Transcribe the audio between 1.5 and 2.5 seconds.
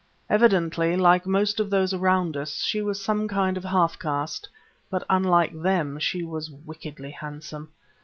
of those around